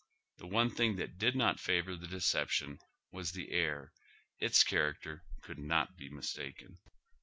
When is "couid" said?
5.43-5.59